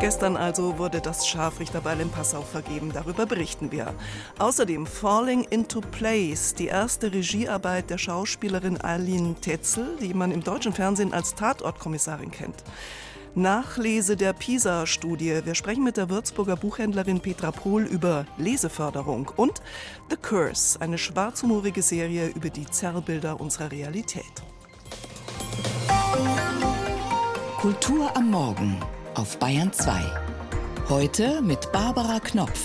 [0.00, 2.92] Gestern also wurde das Scharfrichterball in Passau vergeben.
[2.94, 3.94] Darüber berichten wir.
[4.38, 10.72] Außerdem Falling into Place, die erste Regiearbeit der Schauspielerin Aline Tetzel, die man im deutschen
[10.72, 12.62] Fernsehen als Tatortkommissarin kennt.
[13.34, 15.40] Nachlese der PISA-Studie.
[15.44, 19.60] Wir sprechen mit der Würzburger Buchhändlerin Petra Pohl über Leseförderung und
[20.10, 24.24] The Curse, eine schwarzhumorige Serie über die Zerrbilder unserer Realität.
[27.60, 28.80] Kultur am Morgen
[29.18, 30.00] auf Bayern 2.
[30.88, 32.60] Heute mit Barbara Knopf.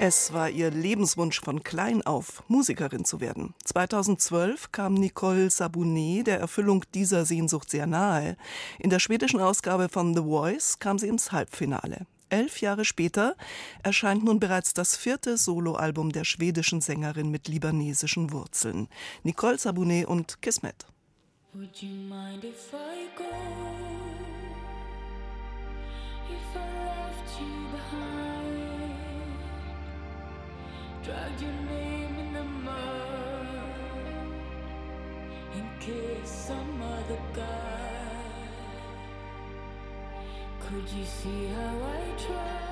[0.00, 3.54] Es war ihr Lebenswunsch von klein auf, Musikerin zu werden.
[3.62, 8.36] 2012 kam Nicole Sabunet der Erfüllung dieser Sehnsucht sehr nahe.
[8.80, 12.06] In der schwedischen Ausgabe von The Voice kam sie ins Halbfinale.
[12.28, 13.36] Elf Jahre später
[13.84, 18.88] erscheint nun bereits das vierte Soloalbum der schwedischen Sängerin mit libanesischen Wurzeln.
[19.22, 20.86] Nicole Sabunet und Kismet.
[21.54, 23.28] Would you mind if I go?
[26.30, 28.94] If I left you behind,
[31.04, 33.46] dragged your name in the mud,
[35.54, 37.92] in case some other guy
[40.58, 42.71] could you see how I tried?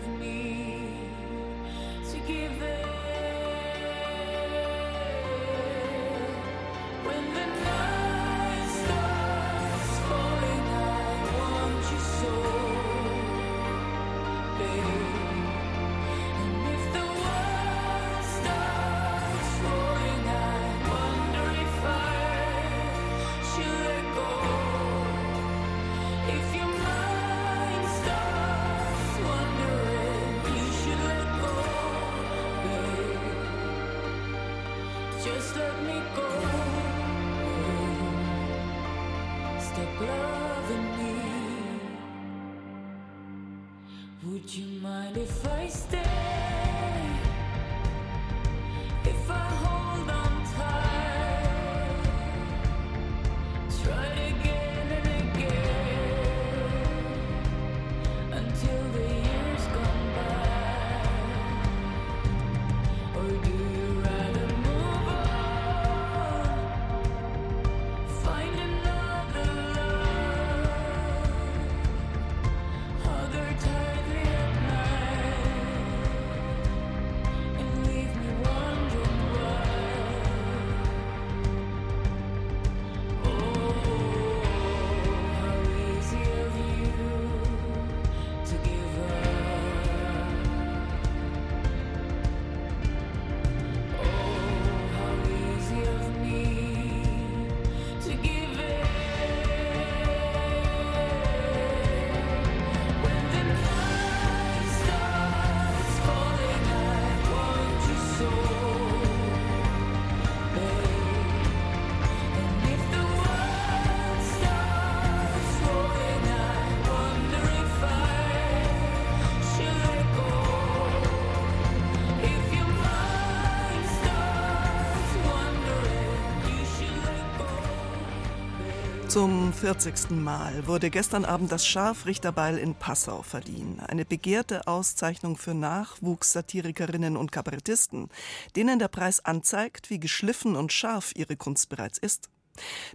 [129.11, 130.11] Zum 40.
[130.11, 133.81] Mal wurde gestern Abend das Scharfrichterbeil in Passau verliehen.
[133.81, 138.07] Eine begehrte Auszeichnung für Nachwuchssatirikerinnen und Kabarettisten,
[138.55, 142.29] denen der Preis anzeigt, wie geschliffen und scharf ihre Kunst bereits ist.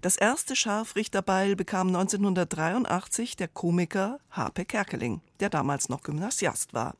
[0.00, 6.94] Das erste Scharfrichterbeil bekam 1983 der Komiker Harpe Kerkeling, der damals noch Gymnasiast war.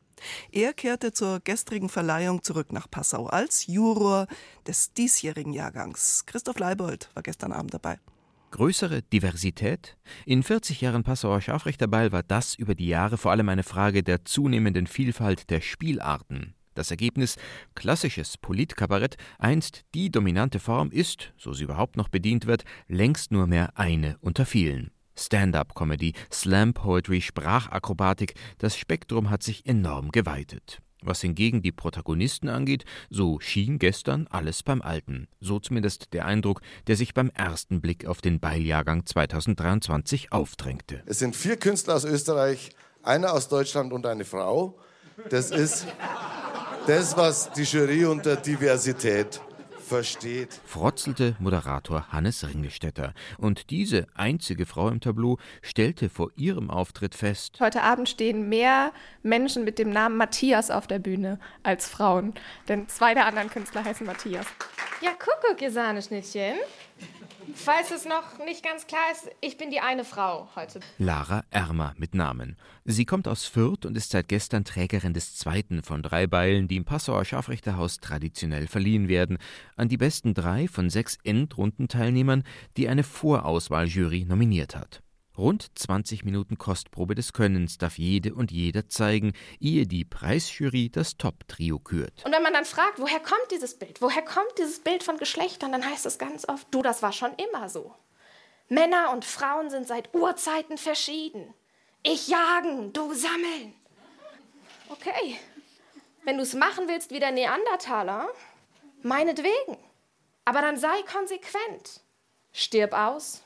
[0.53, 4.27] Er kehrte zur gestrigen Verleihung zurück nach Passau als Juror
[4.67, 6.25] des diesjährigen Jahrgangs.
[6.27, 7.99] Christoph Leibold war gestern Abend dabei.
[8.57, 9.99] Größere Diversität?
[10.25, 14.25] In 40 Jahren Passauer Scharfrichterball war das über die Jahre vor allem eine Frage der
[14.25, 16.55] zunehmenden Vielfalt der Spielarten.
[16.73, 17.37] Das Ergebnis,
[17.75, 23.47] klassisches Politkabarett, einst die dominante Form, ist, so sie überhaupt noch bedient wird, längst nur
[23.47, 24.91] mehr eine unter vielen.
[25.19, 30.81] Stand-up-Comedy, Slam-Poetry, Sprachakrobatik, das Spektrum hat sich enorm geweitet.
[31.07, 35.29] Was hingegen die Protagonisten angeht, so schien gestern alles beim Alten.
[35.41, 41.03] So zumindest der Eindruck, der sich beim ersten Blick auf den Beiljahrgang 2023 aufdrängte.
[41.07, 42.71] Es sind vier Künstler aus Österreich,
[43.03, 44.79] einer aus Deutschland und eine Frau.
[45.31, 45.87] Das ist
[46.87, 49.41] das, was die Jury unter Diversität
[49.87, 50.61] versteht.
[50.67, 53.15] Frotzelte Moderator Hannes Ringelstetter.
[53.39, 58.93] Und diese einzige Frau im Tableau stellte vor ihrem Auftritt fest: Heute Abend stehen mehr
[59.23, 62.35] Menschen mit dem Namen Matthias auf der Bühne als Frauen.
[62.69, 64.47] Denn zwei der anderen Künstler heißen Matthias.
[65.01, 66.57] Ja, Kuckuck, ihr Sahneschnittchen.
[67.55, 70.81] Falls es noch nicht ganz klar ist, ich bin die eine Frau heute.
[70.99, 72.57] Lara Ermer mit Namen.
[72.85, 76.77] Sie kommt aus Fürth und ist seit gestern Trägerin des zweiten von drei Beilen, die
[76.77, 79.39] im Passauer Scharfrichterhaus traditionell verliehen werden,
[79.77, 82.43] an die besten drei von sechs Endrundenteilnehmern,
[82.77, 85.03] die eine Vorauswahljury nominiert hat.
[85.39, 91.19] Rund 20 Minuten Kostprobe des Könnens darf jede und jeder zeigen, ehe die Preisjury das
[91.19, 92.25] Top-Trio kürt.
[92.25, 94.01] Und wenn man dann fragt, woher kommt dieses Bild?
[94.01, 95.73] Woher kommt dieses Bild von Geschlechtern?
[95.73, 97.95] Dann heißt es ganz oft, du, das war schon immer so.
[98.69, 101.55] Männer und Frauen sind seit Urzeiten verschieden.
[102.03, 103.75] Ich jagen, du sammeln.
[104.89, 105.37] Okay,
[106.25, 108.29] wenn du es machen willst wie der Neandertaler,
[109.03, 109.77] meinetwegen.
[110.45, 112.01] Aber dann sei konsequent.
[112.53, 113.43] Stirb aus.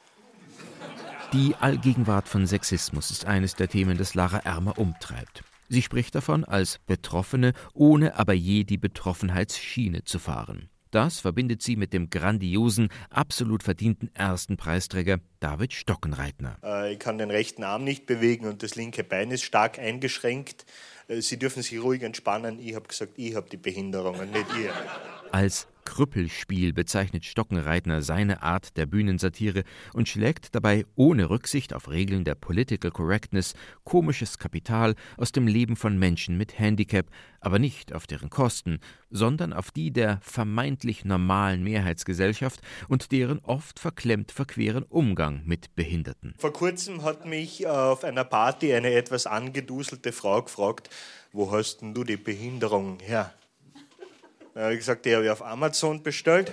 [1.33, 5.45] Die Allgegenwart von Sexismus ist eines der Themen, das Lara Ermer umtreibt.
[5.69, 10.69] Sie spricht davon als Betroffene, ohne aber je die Betroffenheitsschiene zu fahren.
[10.91, 16.59] Das verbindet sie mit dem grandiosen, absolut verdienten ersten Preisträger David Stockenreitner.
[16.65, 20.67] Äh, ich kann den rechten Arm nicht bewegen und das linke Bein ist stark eingeschränkt.
[21.07, 22.59] Äh, sie dürfen sich ruhig entspannen.
[22.59, 24.73] Ich habe gesagt, ich habe die Behinderung und nicht ihr.
[25.31, 32.25] Als Krüppelspiel bezeichnet Stockenreitner seine Art der Bühnensatire und schlägt dabei ohne Rücksicht auf Regeln
[32.25, 33.55] der Political Correctness
[33.85, 37.07] komisches Kapital aus dem Leben von Menschen mit Handicap,
[37.41, 38.79] aber nicht auf deren Kosten,
[39.11, 46.35] sondern auf die der vermeintlich normalen Mehrheitsgesellschaft und deren oft verklemmt verqueren Umgang mit Behinderten.
[46.39, 50.91] Vor kurzem hat mich auf einer Party eine etwas angeduselte Frau gefragt,
[51.33, 53.33] wo hast denn du die Behinderung her?
[54.55, 56.53] Da habe ich gesagt, die habe ich auf Amazon bestellt.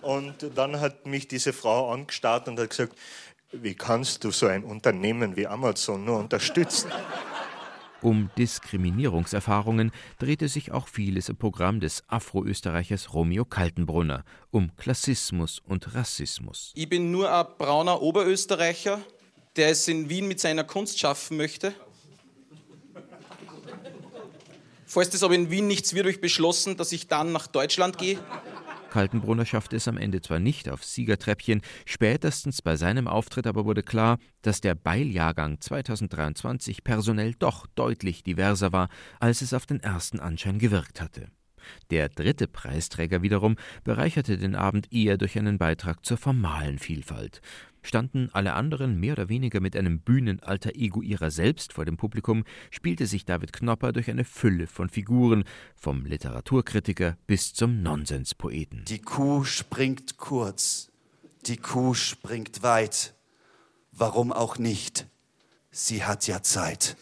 [0.00, 2.96] Und dann hat mich diese Frau angestarrt und hat gesagt,
[3.52, 6.90] wie kannst du so ein Unternehmen wie Amazon nur unterstützen?
[8.00, 15.94] Um Diskriminierungserfahrungen drehte sich auch vieles im Programm des Afro-Österreichers Romeo Kaltenbrunner, um Klassismus und
[15.94, 16.72] Rassismus.
[16.74, 19.00] Ich bin nur ein brauner Oberösterreicher,
[19.54, 21.74] der es in Wien mit seiner Kunst schaffen möchte.
[24.92, 27.96] Falls das aber in Wien nichts wird, habe ich beschlossen, dass ich dann nach Deutschland
[27.96, 28.18] gehe.
[28.90, 33.82] Kaltenbrunner schaffte es am Ende zwar nicht aufs Siegertreppchen, spätestens bei seinem Auftritt aber wurde
[33.82, 40.20] klar, dass der Beiljahrgang 2023 personell doch deutlich diverser war, als es auf den ersten
[40.20, 41.28] Anschein gewirkt hatte.
[41.90, 47.40] Der dritte Preisträger wiederum bereicherte den Abend eher durch einen Beitrag zur formalen Vielfalt.
[47.82, 52.44] Standen alle anderen mehr oder weniger mit einem Bühnenalter Ego ihrer selbst vor dem Publikum,
[52.70, 55.44] spielte sich David Knopper durch eine Fülle von Figuren,
[55.74, 58.84] vom Literaturkritiker bis zum Nonsenspoeten.
[58.86, 60.90] Die Kuh springt kurz,
[61.46, 63.14] die Kuh springt weit.
[63.90, 65.06] Warum auch nicht?
[65.70, 66.96] Sie hat ja Zeit.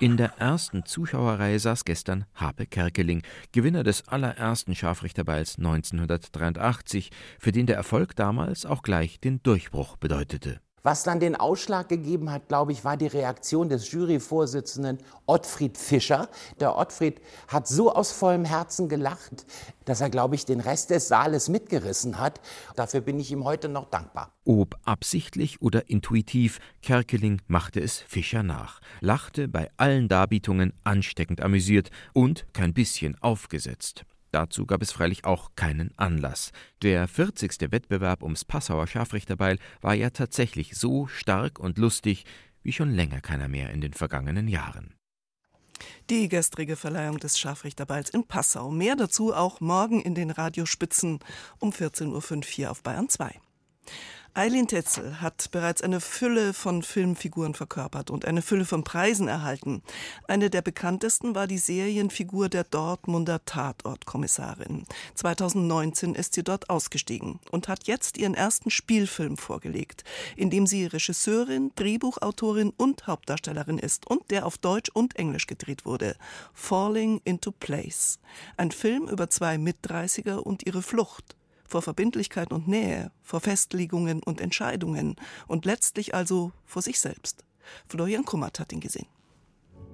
[0.00, 7.10] In der ersten Zuschauerreihe saß gestern Harpe Kerkeling, Gewinner des allerersten Scharfrichterballs 1983,
[7.40, 10.60] für den der Erfolg damals auch gleich den Durchbruch bedeutete.
[10.82, 16.28] Was dann den Ausschlag gegeben hat, glaube ich, war die Reaktion des Juryvorsitzenden Ottfried Fischer.
[16.60, 19.46] Der Ottfried hat so aus vollem Herzen gelacht,
[19.84, 22.40] dass er, glaube ich, den Rest des Saales mitgerissen hat.
[22.76, 24.32] Dafür bin ich ihm heute noch dankbar.
[24.44, 31.90] Ob absichtlich oder intuitiv, Kerkeling machte es Fischer nach, lachte bei allen Darbietungen ansteckend amüsiert
[32.12, 34.04] und kein bisschen aufgesetzt.
[34.30, 36.52] Dazu gab es freilich auch keinen Anlass.
[36.82, 37.72] Der 40.
[37.72, 42.24] Wettbewerb ums Passauer Scharfrichterbeil war ja tatsächlich so stark und lustig
[42.62, 44.94] wie schon länger keiner mehr in den vergangenen Jahren.
[46.10, 48.70] Die gestrige Verleihung des Scharfrichterballs in Passau.
[48.70, 51.20] Mehr dazu auch morgen in den Radiospitzen
[51.60, 53.40] um 14.05 Uhr hier auf Bayern 2.
[54.38, 59.82] Eileen Tetzel hat bereits eine Fülle von Filmfiguren verkörpert und eine Fülle von Preisen erhalten.
[60.28, 64.84] Eine der bekanntesten war die Serienfigur der Dortmunder Tatortkommissarin.
[65.16, 70.04] 2019 ist sie dort ausgestiegen und hat jetzt ihren ersten Spielfilm vorgelegt,
[70.36, 75.84] in dem sie Regisseurin, Drehbuchautorin und Hauptdarstellerin ist und der auf Deutsch und Englisch gedreht
[75.84, 76.14] wurde.
[76.54, 78.20] Falling into Place.
[78.56, 81.34] Ein Film über zwei Mitdreißiger und ihre Flucht
[81.68, 87.44] vor Verbindlichkeit und Nähe, vor Festlegungen und Entscheidungen und letztlich also vor sich selbst.
[87.88, 89.06] Florian Kummert hat ihn gesehen.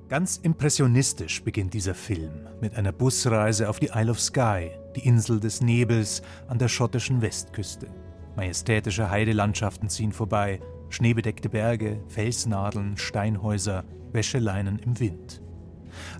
[0.08, 5.40] Ganz impressionistisch beginnt dieser Film mit einer Busreise auf die Isle of Skye, die Insel
[5.40, 7.88] des Nebels an der schottischen Westküste.
[8.36, 15.42] Majestätische Heidelandschaften ziehen vorbei, schneebedeckte Berge, Felsnadeln, Steinhäuser, Wäscheleinen im Wind.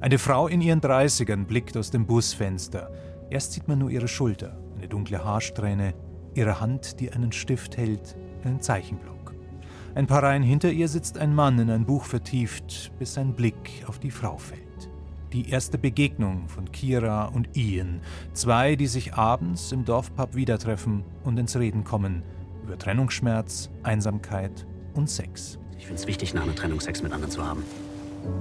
[0.01, 2.91] Eine Frau in ihren Dreißigern blickt aus dem Busfenster.
[3.31, 5.95] Erst sieht man nur ihre Schulter, eine dunkle Haarsträhne,
[6.35, 9.35] ihre Hand, die einen Stift hält, einen Zeichenblock.
[9.95, 13.83] Ein paar Reihen hinter ihr sitzt ein Mann in ein Buch vertieft, bis sein Blick
[13.87, 14.91] auf die Frau fällt.
[15.33, 18.03] Die erste Begegnung von Kira und Ian,
[18.35, 22.23] zwei, die sich abends im Dorfpub wieder treffen und ins Reden kommen
[22.63, 25.59] über Trennungsschmerz, Einsamkeit und Sex.
[25.79, 27.63] Ich finde es wichtig, nach einer Trennung Sex mit anderen zu haben.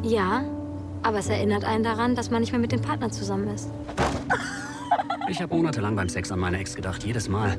[0.04, 0.44] Ja,
[1.04, 3.70] aber es erinnert einen daran, dass man nicht mehr mit dem Partner zusammen ist.
[5.30, 7.58] Ich habe monatelang beim Sex an meine Ex gedacht, jedes Mal.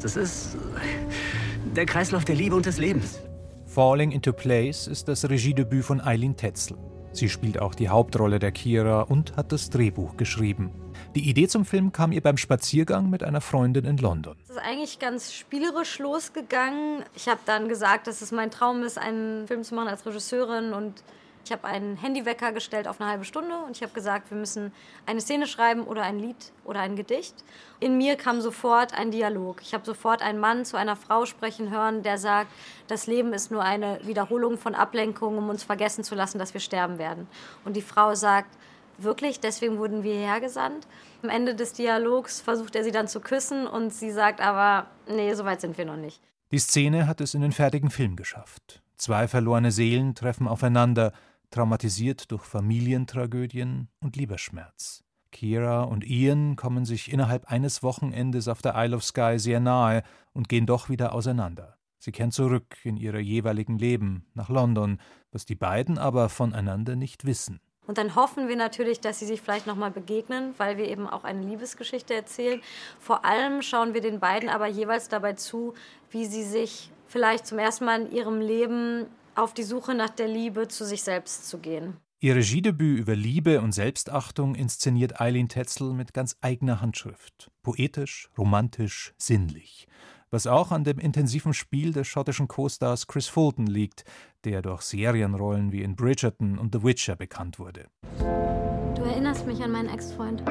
[0.00, 3.18] Das ist äh, der Kreislauf der Liebe und des Lebens.
[3.66, 6.76] Falling into Place ist das Regiedebüt von Eileen Tetzel.
[7.12, 10.70] Sie spielt auch die Hauptrolle der Kira und hat das Drehbuch geschrieben.
[11.14, 14.36] Die Idee zum Film kam ihr beim Spaziergang mit einer Freundin in London.
[14.44, 17.02] Es ist eigentlich ganz spielerisch losgegangen.
[17.16, 20.72] Ich habe dann gesagt, dass es mein Traum ist, einen Film zu machen als Regisseurin
[20.72, 21.02] und
[21.44, 24.72] ich habe einen Handywecker gestellt auf eine halbe Stunde und ich habe gesagt, wir müssen
[25.06, 27.34] eine Szene schreiben oder ein Lied oder ein Gedicht.
[27.80, 29.60] In mir kam sofort ein Dialog.
[29.62, 32.50] Ich habe sofort einen Mann zu einer Frau sprechen hören, der sagt,
[32.86, 36.60] das Leben ist nur eine Wiederholung von Ablenkungen, um uns vergessen zu lassen, dass wir
[36.60, 37.26] sterben werden.
[37.64, 38.56] Und die Frau sagt,
[38.98, 40.86] wirklich, deswegen wurden wir hierher gesandt.
[41.22, 45.34] Am Ende des Dialogs versucht er sie dann zu küssen und sie sagt aber, nee,
[45.34, 46.20] so weit sind wir noch nicht.
[46.52, 48.82] Die Szene hat es in den fertigen Film geschafft.
[48.96, 51.12] Zwei verlorene Seelen treffen aufeinander,
[51.52, 55.04] traumatisiert durch Familientragödien und Liebesschmerz.
[55.30, 60.02] Kira und Ian kommen sich innerhalb eines Wochenendes auf der Isle of Skye sehr nahe
[60.32, 61.78] und gehen doch wieder auseinander.
[61.98, 64.98] Sie kehren zurück in ihre jeweiligen Leben nach London,
[65.30, 67.60] was die beiden aber voneinander nicht wissen.
[67.86, 71.24] Und dann hoffen wir natürlich, dass sie sich vielleicht nochmal begegnen, weil wir eben auch
[71.24, 72.60] eine Liebesgeschichte erzählen.
[73.00, 75.74] Vor allem schauen wir den beiden aber jeweils dabei zu,
[76.10, 80.28] wie sie sich vielleicht zum ersten Mal in ihrem Leben auf die Suche nach der
[80.28, 81.96] Liebe zu sich selbst zu gehen.
[82.20, 87.50] Ihr Regiedebüt über Liebe und Selbstachtung inszeniert Eileen Tetzel mit ganz eigener Handschrift.
[87.62, 89.88] Poetisch, romantisch, sinnlich.
[90.30, 94.04] Was auch an dem intensiven Spiel des schottischen Co-Stars Chris Fulton liegt,
[94.44, 97.88] der durch Serienrollen wie in Bridgerton und The Witcher bekannt wurde.
[98.18, 100.42] Du erinnerst mich an meinen Ex-Freund.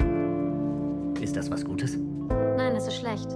[1.22, 1.98] Ist das was Gutes?
[1.98, 3.30] Nein, es ist schlecht.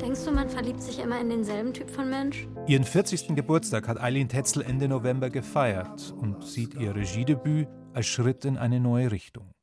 [0.00, 2.46] Denkst du, man verliebt sich immer in denselben Typ von Mensch?
[2.66, 3.34] Ihren 40.
[3.34, 8.80] Geburtstag hat Eileen Tetzel Ende November gefeiert und sieht ihr Regiedebüt als Schritt in eine
[8.80, 9.54] neue Richtung.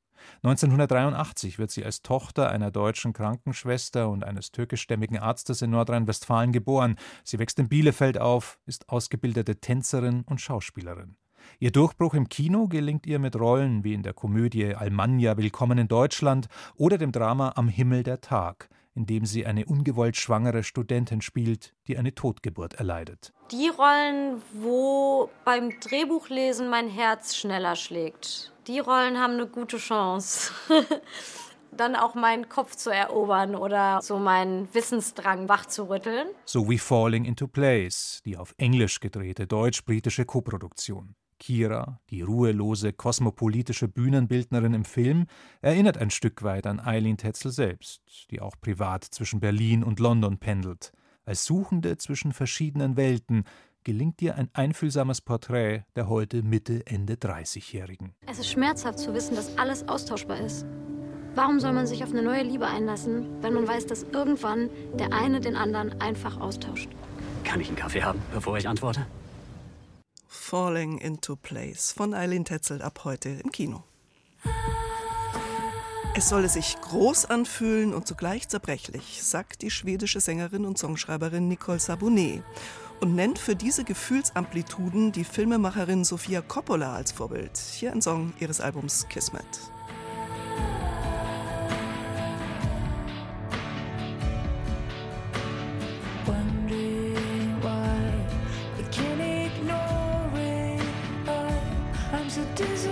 [0.44, 6.96] 1983 wird sie als Tochter einer deutschen Krankenschwester und eines türkischstämmigen Arztes in Nordrhein-Westfalen geboren.
[7.24, 11.18] Sie wächst in Bielefeld auf, ist ausgebildete Tänzerin und Schauspielerin.
[11.60, 15.88] Ihr Durchbruch im Kino gelingt ihr mit Rollen wie in der Komödie Almanja Willkommen in
[15.88, 21.22] Deutschland oder dem Drama Am Himmel der Tag in dem sie eine ungewollt schwangere Studentin
[21.22, 23.34] spielt, die eine Totgeburt erleidet.
[23.52, 30.52] Die Rollen, wo beim Drehbuchlesen mein Herz schneller schlägt, die Rollen haben eine gute Chance.
[31.72, 36.28] dann auch meinen Kopf zu erobern oder so meinen Wissensdrang wachzurütteln.
[36.46, 41.16] So wie Falling into Place, die auf Englisch gedrehte deutsch-britische Koproduktion.
[41.42, 45.26] Kira, die ruhelose, kosmopolitische Bühnenbildnerin im Film,
[45.62, 50.38] erinnert ein Stück weit an Eileen Tetzel selbst, die auch privat zwischen Berlin und London
[50.38, 50.92] pendelt.
[51.26, 53.46] Als Suchende zwischen verschiedenen Welten
[53.84, 58.14] gelingt ihr ein einfühlsames Porträt der heute Mitte, Ende 30-Jährigen.
[58.28, 60.68] Es ist schmerzhaft zu wissen, dass alles austauschbar ist.
[61.34, 64.70] Warum soll man sich auf eine neue Liebe einlassen, wenn man weiß, dass irgendwann
[65.00, 66.90] der eine den anderen einfach austauscht?
[67.44, 69.08] Kann ich einen Kaffee haben, bevor ich antworte?
[70.34, 73.84] Falling into Place von Eileen Tetzel ab heute im Kino.
[76.16, 81.80] Es solle sich groß anfühlen und zugleich zerbrechlich, sagt die schwedische Sängerin und Songschreiberin Nicole
[81.80, 82.44] Sabonet
[83.02, 87.58] und nennt für diese Gefühlsamplituden die Filmemacherin Sofia Coppola als Vorbild.
[87.58, 89.46] Hier ein Song ihres Albums Kismet.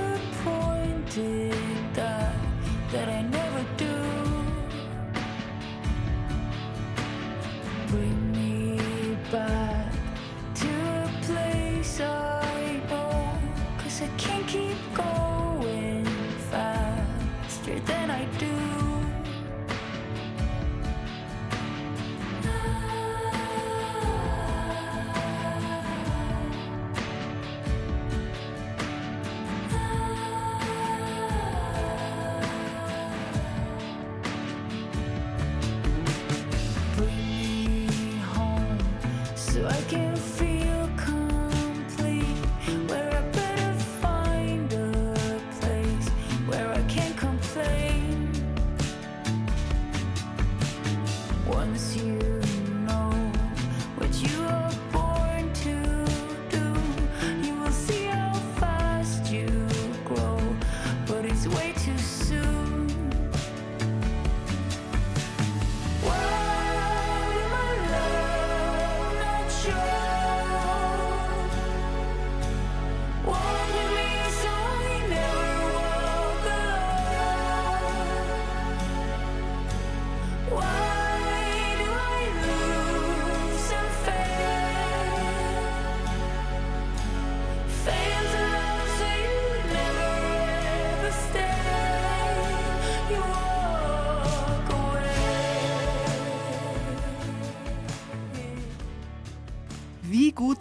[0.10, 1.54] disappointed
[1.94, 2.36] that,
[2.92, 4.09] that I never do.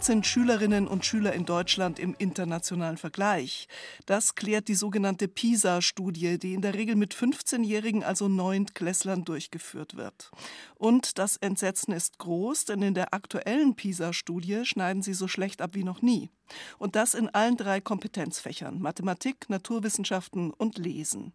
[0.09, 3.67] Sind Schülerinnen und Schüler in Deutschland im internationalen Vergleich?
[4.07, 10.31] Das klärt die sogenannte PISA-Studie, die in der Regel mit 15-Jährigen, also Neuntklässlern, durchgeführt wird.
[10.73, 15.75] Und das Entsetzen ist groß, denn in der aktuellen PISA-Studie schneiden sie so schlecht ab
[15.75, 16.31] wie noch nie.
[16.79, 21.33] Und das in allen drei Kompetenzfächern Mathematik, Naturwissenschaften und Lesen.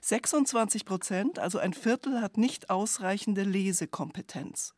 [0.00, 4.74] 26 Prozent, also ein Viertel, hat nicht ausreichende Lesekompetenz.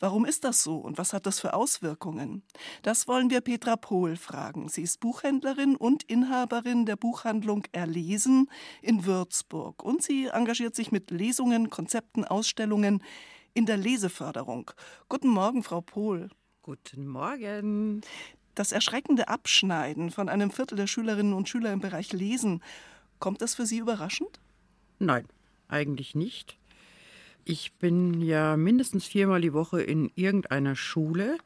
[0.00, 2.42] Warum ist das so und was hat das für Auswirkungen?
[2.82, 4.68] Das wollen wir Petra Pohl fragen.
[4.68, 8.50] Sie ist Buchhändlerin und Inhaberin der Buchhandlung Erlesen
[8.82, 13.02] in Würzburg und sie engagiert sich mit Lesungen, Konzepten, Ausstellungen
[13.54, 14.70] in der Leseförderung.
[15.08, 16.30] Guten Morgen, Frau Pohl.
[16.62, 18.02] Guten Morgen.
[18.54, 22.62] Das erschreckende Abschneiden von einem Viertel der Schülerinnen und Schüler im Bereich Lesen,
[23.20, 24.40] kommt das für Sie überraschend?
[24.98, 25.26] Nein,
[25.68, 26.58] eigentlich nicht.
[27.50, 31.38] Ich bin ja mindestens viermal die Woche in irgendeiner Schule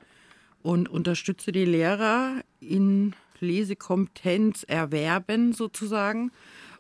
[0.61, 6.33] und unterstütze die Lehrer in Lesekompetenz erwerben sozusagen.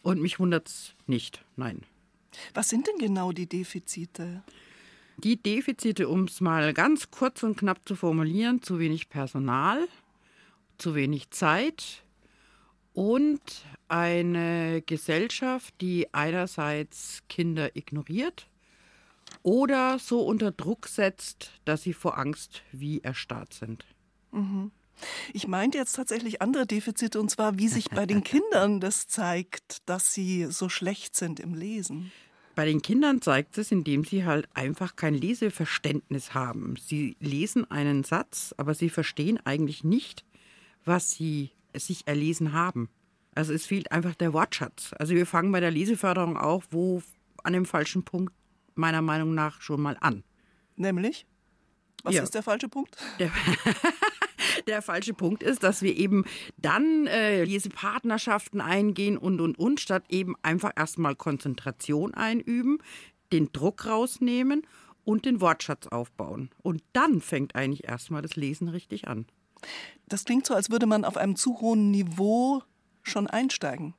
[0.02, 1.82] Und mich wundert es nicht, nein.
[2.52, 4.42] Was sind denn genau die Defizite?
[5.18, 9.86] Die Defizite, um es mal ganz kurz und knapp zu formulieren, zu wenig Personal,
[10.78, 12.02] zu wenig Zeit
[12.92, 13.40] und
[13.86, 18.48] eine Gesellschaft, die einerseits Kinder ignoriert
[19.42, 23.84] oder so unter Druck setzt, dass sie vor Angst wie erstarrt sind.
[24.30, 24.70] Mhm.
[25.32, 29.78] Ich meinte jetzt tatsächlich andere Defizite, und zwar, wie sich bei den Kindern das zeigt,
[29.86, 32.12] dass sie so schlecht sind im Lesen.
[32.54, 36.76] Bei den Kindern zeigt es, indem sie halt einfach kein Leseverständnis haben.
[36.76, 40.24] Sie lesen einen Satz, aber sie verstehen eigentlich nicht,
[40.84, 42.90] was sie sich erlesen haben.
[43.34, 44.90] Also es fehlt einfach der Wortschatz.
[44.98, 47.02] Also wir fangen bei der Leseförderung auch wo
[47.42, 48.34] an dem falschen Punkt
[48.74, 50.24] meiner Meinung nach schon mal an.
[50.76, 51.26] Nämlich?
[52.02, 52.22] Was ja.
[52.22, 52.96] ist der falsche Punkt?
[53.18, 53.30] Der,
[54.66, 56.24] der, falsche Punkt ist, dass wir eben
[56.56, 62.78] dann äh, diese Partnerschaften eingehen und und und, statt eben einfach erstmal Konzentration einüben,
[63.32, 64.66] den Druck rausnehmen
[65.04, 66.50] und den Wortschatz aufbauen.
[66.62, 69.26] Und dann fängt eigentlich erstmal das Lesen richtig an.
[70.06, 72.62] Das klingt so, als würde man auf einem zu hohen Niveau
[73.02, 73.94] schon einsteigen.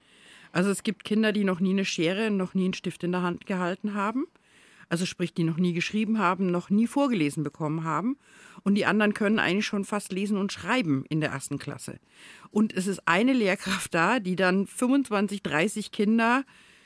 [0.51, 3.21] Also es gibt Kinder, die noch nie eine Schere, noch nie einen Stift in der
[3.21, 4.27] Hand gehalten haben
[4.93, 8.15] also sprich, die noch nie geschrieben haben, noch nie vorgelesen bekommen haben.
[8.61, 11.97] Und die anderen können eigentlich schon fast lesen und schreiben in der ersten Klasse.
[12.51, 16.43] Und es ist eine Lehrkraft da, die dann 25, 30 Kinder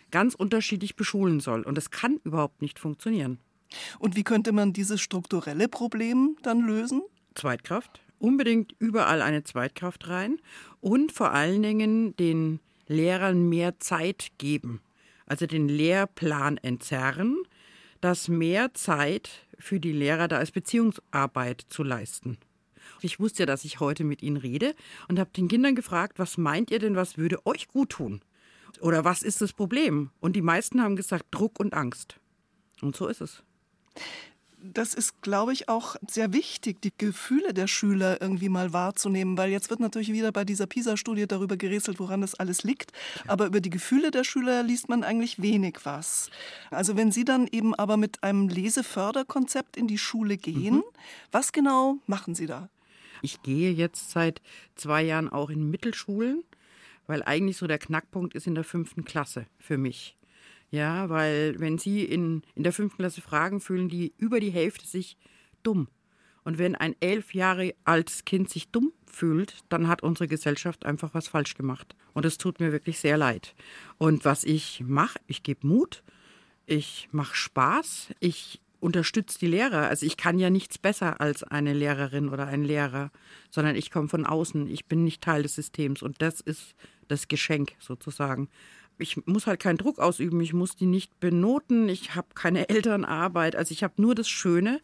[0.09, 1.63] ganz unterschiedlich beschulen soll.
[1.63, 3.39] Und das kann überhaupt nicht funktionieren.
[3.99, 7.01] Und wie könnte man dieses strukturelle Problem dann lösen?
[7.35, 7.99] Zweitkraft.
[8.19, 10.39] Unbedingt überall eine Zweitkraft rein
[10.79, 14.79] und vor allen Dingen den Lehrern mehr Zeit geben.
[15.25, 17.43] Also den Lehrplan entzerren,
[18.01, 19.29] dass mehr Zeit
[19.59, 22.37] für die Lehrer da ist, Beziehungsarbeit zu leisten.
[23.01, 24.75] Ich wusste ja, dass ich heute mit Ihnen rede
[25.07, 28.21] und habe den Kindern gefragt, was meint ihr denn, was würde euch gut tun?
[28.81, 30.11] Oder was ist das Problem?
[30.19, 32.19] Und die meisten haben gesagt, Druck und Angst.
[32.81, 33.43] Und so ist es
[34.59, 39.51] das ist, glaube ich, auch sehr wichtig, die Gefühle der Schüler irgendwie mal wahrzunehmen, weil
[39.51, 42.91] jetzt wird natürlich wieder bei dieser PISA-Studie darüber gerätselt, woran das alles liegt.
[43.27, 46.31] Aber über die Gefühle der Schüler liest man eigentlich wenig was.
[46.71, 50.83] Also wenn Sie dann eben aber mit einem Leseförderkonzept in die Schule gehen, mhm.
[51.31, 52.69] was genau machen Sie da?
[53.21, 54.41] Ich gehe jetzt seit
[54.75, 56.43] zwei Jahren auch in Mittelschulen,
[57.05, 60.16] weil eigentlich so der Knackpunkt ist in der fünften Klasse für mich.
[60.69, 64.85] Ja, weil wenn Sie in, in der fünften Klasse fragen, fühlen die über die Hälfte
[64.85, 65.17] sich
[65.63, 65.87] dumm.
[66.43, 71.13] Und wenn ein elf Jahre altes Kind sich dumm fühlt, dann hat unsere Gesellschaft einfach
[71.13, 71.95] was falsch gemacht.
[72.13, 73.53] Und es tut mir wirklich sehr leid.
[73.97, 76.03] Und was ich mache, ich gebe Mut,
[76.65, 79.87] ich mache Spaß, ich unterstütze die Lehrer.
[79.87, 83.11] Also ich kann ja nichts besser als eine Lehrerin oder ein Lehrer,
[83.49, 84.67] sondern ich komme von außen.
[84.67, 86.75] Ich bin nicht Teil des Systems und das ist
[87.07, 88.49] das Geschenk sozusagen
[88.97, 93.55] ich muss halt keinen Druck ausüben, ich muss die nicht benoten, ich habe keine Elternarbeit,
[93.55, 94.81] also ich habe nur das Schöne,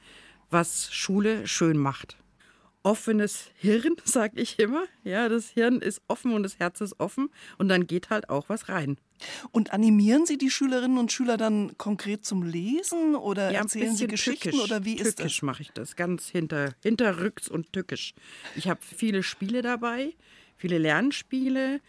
[0.50, 2.18] was Schule schön macht.
[2.84, 4.84] Offenes Hirn, sage ich immer.
[5.04, 8.50] Ja, das Hirn ist offen und das Herz ist offen und dann geht halt auch
[8.50, 8.98] was rein.
[9.52, 14.08] Und animieren Sie die Schülerinnen und Schüler dann konkret zum Lesen oder ja, erzählen Sie
[14.08, 15.16] Geschichten tückisch, oder wie ist das?
[15.16, 18.14] Tückisch mache ich das, ganz hinter, hinterrücks und tückisch.
[18.56, 20.14] Ich habe viele Spiele dabei,
[20.58, 21.80] viele Lernspiele,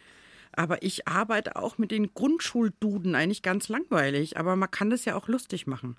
[0.56, 5.16] aber ich arbeite auch mit den Grundschulduden, eigentlich ganz langweilig, aber man kann das ja
[5.16, 5.96] auch lustig machen.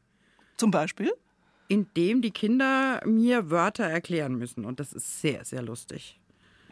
[0.57, 1.11] Zum Beispiel?
[1.67, 6.19] Indem die Kinder mir Wörter erklären müssen und das ist sehr, sehr lustig.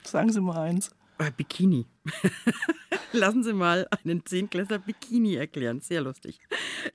[0.03, 0.91] Sagen Sie mal eins.
[1.17, 1.85] Äh, Bikini.
[3.11, 5.79] Lassen Sie mal einen Zehnklässler Bikini erklären.
[5.81, 6.39] Sehr lustig.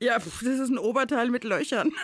[0.00, 1.92] Ja, das ist ein Oberteil mit Löchern.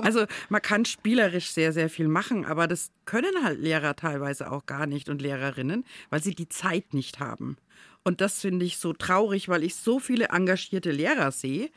[0.10, 4.66] Also man kann spielerisch sehr, sehr viel machen, aber das können halt Lehrer teilweise auch
[4.66, 7.56] gar nicht und Lehrerinnen, weil sie die Zeit nicht haben.
[8.02, 11.70] Und das finde ich so traurig, weil ich so viele engagierte Lehrer sehe,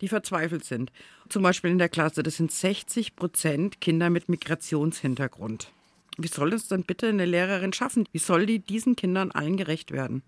[0.00, 0.92] die verzweifelt sind.
[1.28, 5.72] Zum Beispiel in der Klasse, das sind 60 Prozent Kinder mit Migrationshintergrund.
[6.16, 8.08] Wie soll das dann bitte eine Lehrerin schaffen?
[8.12, 10.22] Wie soll die diesen Kindern allen gerecht werden?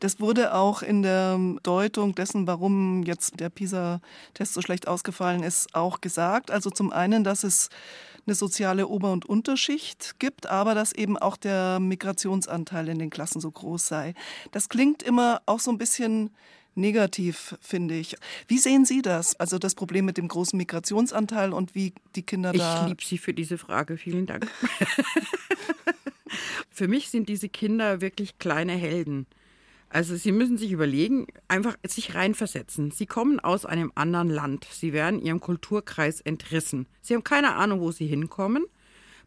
[0.00, 5.74] Das wurde auch in der Deutung dessen, warum jetzt der PISA-Test so schlecht ausgefallen ist,
[5.74, 6.50] auch gesagt.
[6.50, 7.68] Also zum einen, dass es
[8.26, 13.40] eine soziale Ober- und Unterschicht gibt, aber dass eben auch der Migrationsanteil in den Klassen
[13.40, 14.14] so groß sei.
[14.52, 16.30] Das klingt immer auch so ein bisschen
[16.74, 18.16] negativ, finde ich.
[18.48, 19.38] Wie sehen Sie das?
[19.38, 22.82] Also das Problem mit dem großen Migrationsanteil und wie die Kinder da.
[22.82, 23.96] Ich liebe Sie für diese Frage.
[23.96, 24.48] Vielen Dank.
[26.70, 29.26] für mich sind diese Kinder wirklich kleine Helden.
[29.90, 32.92] Also Sie müssen sich überlegen, einfach sich reinversetzen.
[32.92, 34.66] Sie kommen aus einem anderen Land.
[34.70, 36.86] Sie werden ihrem Kulturkreis entrissen.
[37.02, 38.64] Sie haben keine Ahnung, wo sie hinkommen.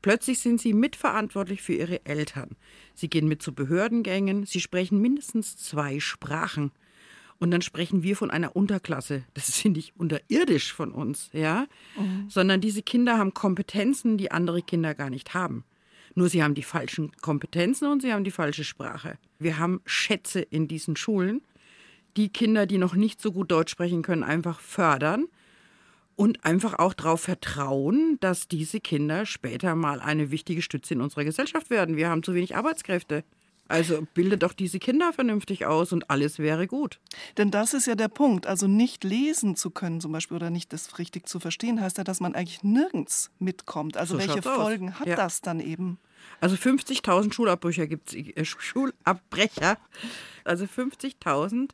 [0.02, 2.58] Plötzlich sind sie mitverantwortlich für ihre Eltern.
[2.94, 4.46] Sie gehen mit zu Behördengängen.
[4.46, 6.72] Sie sprechen mindestens zwei Sprachen.
[7.40, 9.24] Und dann sprechen wir von einer Unterklasse.
[9.34, 11.68] Das ist nicht unterirdisch von uns, ja?
[11.98, 12.30] Mhm.
[12.30, 15.66] Sondern diese Kinder haben Kompetenzen, die andere Kinder gar nicht haben.
[16.16, 19.18] Nur sie haben die falschen Kompetenzen und sie haben die falsche Sprache.
[19.40, 21.42] Wir haben Schätze in diesen Schulen,
[22.18, 25.26] die Kinder, die noch nicht so gut Deutsch sprechen können, einfach fördern
[26.16, 31.24] und einfach auch darauf vertrauen, dass diese Kinder später mal eine wichtige Stütze in unserer
[31.24, 31.98] Gesellschaft werden.
[31.98, 33.24] Wir haben zu wenig Arbeitskräfte.
[33.68, 37.00] Also bilde doch diese Kinder vernünftig aus und alles wäre gut.
[37.38, 38.46] Denn das ist ja der Punkt.
[38.46, 42.04] Also nicht lesen zu können zum Beispiel oder nicht das richtig zu verstehen, heißt ja,
[42.04, 43.96] dass man eigentlich nirgends mitkommt.
[43.98, 45.00] Also so welche Folgen aus.
[45.00, 45.16] hat ja.
[45.16, 45.98] das dann eben?
[46.40, 49.78] Also 50.000 Schulabbrecher gibt es, äh, Schulabbrecher.
[50.44, 51.70] Also 50.000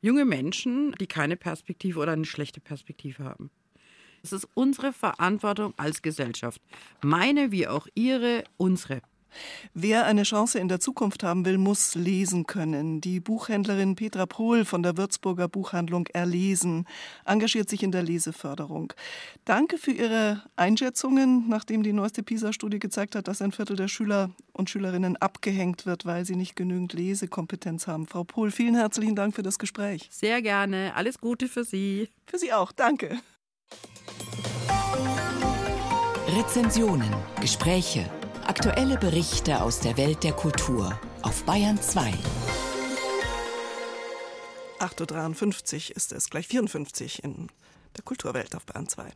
[0.00, 3.50] junge Menschen, die keine Perspektive oder eine schlechte Perspektive haben.
[4.22, 6.60] Es ist unsere Verantwortung als Gesellschaft.
[7.02, 9.02] Meine wie auch ihre, unsere.
[9.72, 13.00] Wer eine Chance in der Zukunft haben will, muss lesen können.
[13.00, 16.86] Die Buchhändlerin Petra Pohl von der Würzburger Buchhandlung Erlesen
[17.24, 18.92] engagiert sich in der Leseförderung.
[19.44, 24.30] Danke für Ihre Einschätzungen, nachdem die neueste PISA-Studie gezeigt hat, dass ein Viertel der Schüler
[24.52, 28.06] und Schülerinnen abgehängt wird, weil sie nicht genügend Lesekompetenz haben.
[28.06, 30.08] Frau Pohl, vielen herzlichen Dank für das Gespräch.
[30.10, 30.94] Sehr gerne.
[30.94, 32.08] Alles Gute für Sie.
[32.26, 32.72] Für Sie auch.
[32.72, 33.18] Danke.
[36.28, 38.10] Rezensionen, Gespräche
[38.46, 42.12] Aktuelle Berichte aus der Welt der Kultur auf Bayern 2.
[44.80, 47.48] 8.53 Uhr ist es, gleich 54 in
[47.96, 49.10] der Kulturwelt auf Bayern 2.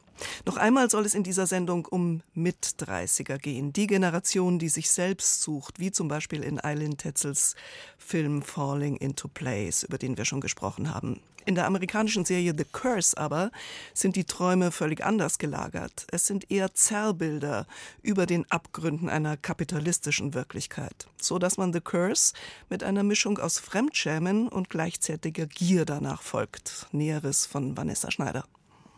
[0.46, 3.74] Noch einmal soll es in dieser Sendung um Mit-30er gehen.
[3.74, 7.54] Die Generation, die sich selbst sucht, wie zum Beispiel in Eileen Tetzels
[7.98, 11.20] Film Falling into Place, über den wir schon gesprochen haben.
[11.48, 13.50] In der amerikanischen Serie The Curse aber
[13.94, 16.06] sind die Träume völlig anders gelagert.
[16.12, 17.66] Es sind eher Zerrbilder
[18.02, 22.34] über den Abgründen einer kapitalistischen Wirklichkeit, so dass man The Curse
[22.68, 26.86] mit einer Mischung aus Fremdschämen und gleichzeitiger Gier danach folgt.
[26.92, 28.44] Näheres von Vanessa Schneider.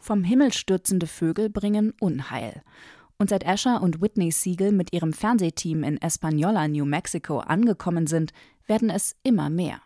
[0.00, 2.64] Vom Himmel stürzende Vögel bringen Unheil.
[3.16, 8.32] Und seit Asher und Whitney Siegel mit ihrem Fernsehteam in Española, New Mexico angekommen sind,
[8.66, 9.80] werden es immer mehr.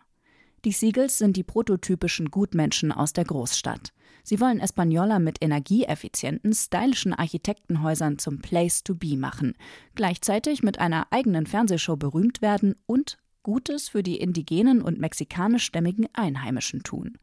[0.65, 3.93] Die Siegels sind die prototypischen Gutmenschen aus der Großstadt.
[4.23, 9.53] Sie wollen Española mit energieeffizienten, stylischen Architektenhäusern zum Place to be machen,
[9.93, 16.81] gleichzeitig mit einer eigenen Fernsehshow berühmt werden und Gutes für die indigenen und mexikanischstämmigen Einheimischen
[16.81, 17.19] tun.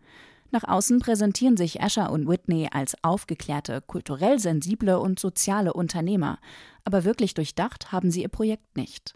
[0.53, 6.39] Nach außen präsentieren sich Asher und Whitney als aufgeklärte, kulturell sensible und soziale Unternehmer,
[6.85, 9.15] aber wirklich durchdacht haben sie ihr Projekt nicht.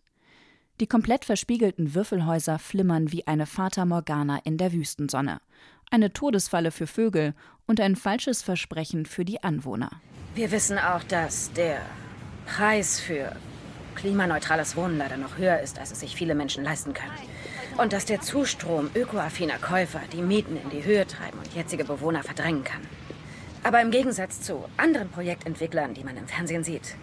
[0.78, 5.40] Die komplett verspiegelten Würfelhäuser flimmern wie eine Fata Morgana in der Wüstensonne.
[5.90, 7.34] Eine Todesfalle für Vögel
[7.66, 9.90] und ein falsches Versprechen für die Anwohner.
[10.34, 11.80] Wir wissen auch, dass der
[12.44, 13.34] Preis für
[13.94, 17.12] klimaneutrales Wohnen leider noch höher ist, als es sich viele Menschen leisten können.
[17.78, 22.22] Und dass der Zustrom ökoaffiner Käufer die Mieten in die Höhe treiben und jetzige Bewohner
[22.22, 22.82] verdrängen kann.
[23.62, 26.96] Aber im Gegensatz zu anderen Projektentwicklern, die man im Fernsehen sieht,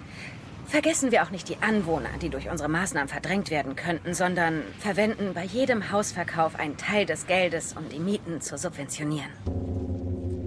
[0.65, 5.33] Vergessen wir auch nicht die Anwohner, die durch unsere Maßnahmen verdrängt werden könnten, sondern verwenden
[5.33, 9.29] bei jedem Hausverkauf einen Teil des Geldes, um die Mieten zu subventionieren.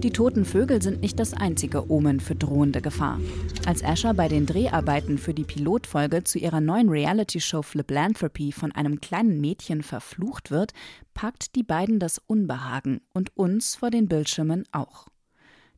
[0.03, 3.19] Die toten Vögel sind nicht das einzige Omen für drohende Gefahr.
[3.65, 9.01] Als Asher bei den Dreharbeiten für die Pilotfolge zu ihrer neuen Reality-Show Fliplanthropy von einem
[9.01, 10.73] kleinen Mädchen verflucht wird,
[11.15, 15.07] packt die beiden das Unbehagen und uns vor den Bildschirmen auch.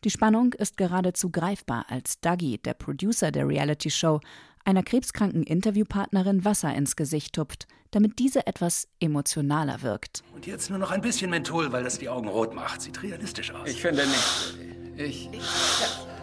[0.03, 4.19] Die Spannung ist geradezu greifbar, als Dougie, der Producer der Reality-Show,
[4.65, 10.23] einer krebskranken Interviewpartnerin Wasser ins Gesicht tupft, damit diese etwas emotionaler wirkt.
[10.35, 12.81] Und jetzt nur noch ein bisschen Menthol, weil das die Augen rot macht.
[12.81, 13.67] Sieht realistisch aus.
[13.69, 14.57] Ich finde nicht.
[14.97, 15.29] Ich.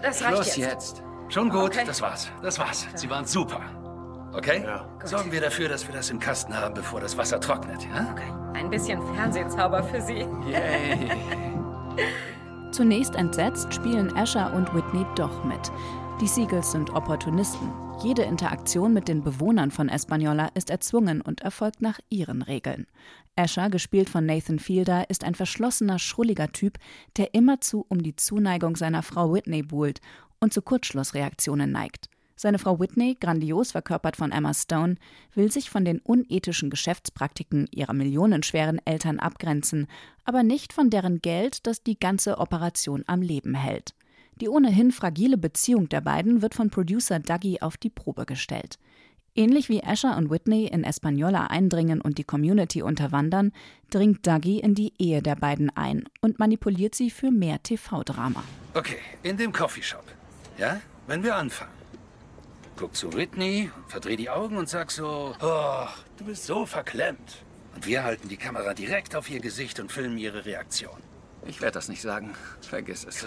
[0.03, 0.99] Das reicht Schluss jetzt.
[0.99, 1.03] jetzt.
[1.29, 1.85] Schon gut, Okay.
[1.87, 2.29] das war's.
[2.43, 2.87] Das war's.
[2.95, 3.61] Sie waren super.
[4.33, 4.65] Okay?
[5.05, 8.15] Sorgen wir dafür, dass wir das im Kasten haben, bevor das Wasser trocknet, ja?
[8.55, 10.27] Ein bisschen Fernsehzauber für Sie.
[10.51, 11.11] Yay.
[12.73, 15.73] Zunächst entsetzt spielen Asher und Whitney doch mit.
[16.21, 17.71] Die Seagulls sind Opportunisten.
[18.03, 22.87] Jede Interaktion mit den Bewohnern von Espanola ist erzwungen und erfolgt nach ihren Regeln.
[23.37, 26.79] Asher, gespielt von Nathan Fielder, ist ein verschlossener, schrulliger Typ,
[27.17, 30.01] der immerzu um die Zuneigung seiner Frau Whitney buhlt
[30.41, 32.09] und zu Kurzschlussreaktionen neigt.
[32.39, 34.97] Seine Frau Whitney, grandios verkörpert von Emma Stone,
[35.35, 39.87] will sich von den unethischen Geschäftspraktiken ihrer millionenschweren Eltern abgrenzen,
[40.25, 43.95] aber nicht von deren Geld, das die ganze Operation am Leben hält.
[44.39, 48.79] Die ohnehin fragile Beziehung der beiden wird von Producer Dougie auf die Probe gestellt.
[49.35, 53.53] Ähnlich wie Asher und Whitney in Espanola eindringen und die Community unterwandern,
[53.89, 58.45] dringt Dougie in die Ehe der beiden ein und manipuliert sie für mehr TV-Drama.
[58.75, 60.05] Okay, in dem Coffeeshop.
[60.59, 60.81] Ja?
[61.07, 61.76] Wenn wir anfangen.
[62.77, 65.87] Guck zu Whitney, verdreh die Augen und sag so, oh,
[66.19, 67.43] du bist so verklemmt.
[67.75, 70.99] Und wir halten die Kamera direkt auf ihr Gesicht und filmen ihre Reaktion.
[71.47, 72.35] Ich werde das nicht sagen.
[72.61, 73.27] Vergiss es.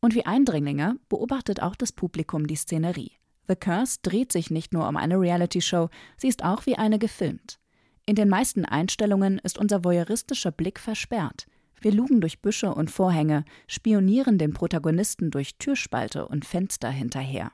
[0.00, 3.12] Und wie Eindringlinge beobachtet auch das Publikum die Szenerie.
[3.46, 7.58] The Curse dreht sich nicht nur um eine Reality-Show, sie ist auch wie eine gefilmt.
[8.06, 11.46] In den meisten Einstellungen ist unser voyeuristischer Blick versperrt.
[11.80, 17.52] Wir lugen durch Büsche und Vorhänge, spionieren den Protagonisten durch Türspalte und Fenster hinterher.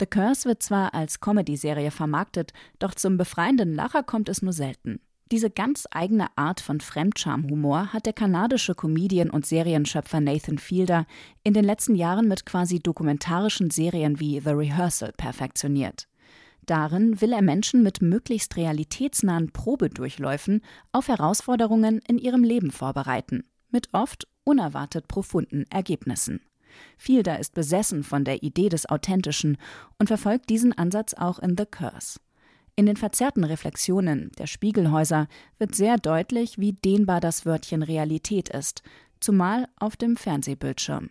[0.00, 4.98] The Curse wird zwar als Comedy-Serie vermarktet, doch zum befreienden Lacher kommt es nur selten.
[5.30, 11.06] Diese ganz eigene Art von Fremdscham-Humor hat der kanadische Comedian und Serienschöpfer Nathan Fielder
[11.44, 16.08] in den letzten Jahren mit quasi dokumentarischen Serien wie The Rehearsal perfektioniert.
[16.64, 23.90] Darin will er Menschen mit möglichst realitätsnahen Probedurchläufen auf Herausforderungen in ihrem Leben vorbereiten, mit
[23.92, 26.40] oft unerwartet profunden Ergebnissen.
[26.96, 29.56] Fielder ist besessen von der Idee des Authentischen
[29.98, 32.20] und verfolgt diesen Ansatz auch in The Curse.
[32.76, 35.28] In den verzerrten Reflexionen der Spiegelhäuser
[35.58, 38.82] wird sehr deutlich, wie dehnbar das Wörtchen Realität ist,
[39.20, 41.10] zumal auf dem Fernsehbildschirm.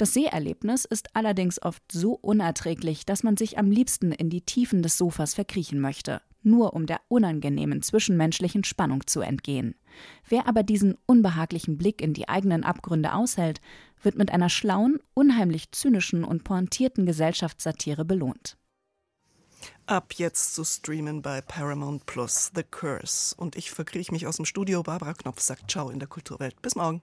[0.00, 4.82] Das Seherlebnis ist allerdings oft so unerträglich, dass man sich am liebsten in die Tiefen
[4.82, 9.74] des Sofas verkriechen möchte, nur um der unangenehmen zwischenmenschlichen Spannung zu entgehen.
[10.26, 13.60] Wer aber diesen unbehaglichen Blick in die eigenen Abgründe aushält,
[14.02, 18.56] wird mit einer schlauen, unheimlich zynischen und pointierten Gesellschaftssatire belohnt.
[19.86, 23.34] Ab jetzt zu streamen bei Paramount Plus The Curse.
[23.36, 24.82] Und ich verkrieche mich aus dem Studio.
[24.82, 26.62] Barbara Knopf sagt Ciao in der Kulturwelt.
[26.62, 27.02] Bis morgen.